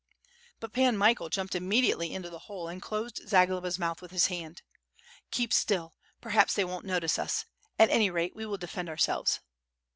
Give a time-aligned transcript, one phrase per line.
[0.59, 4.63] But Pan Michael jumped immediately into the hole and closed Zagloba's mouth with his hand.
[5.29, 7.45] "Keep still, perhaps, they won't notice us;
[7.77, 9.41] at any rate, we will defend ourselves."